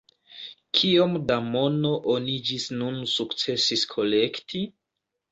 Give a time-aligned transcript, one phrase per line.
[0.77, 4.63] Kiom da mono oni ĝis nun sukcesis kolekti?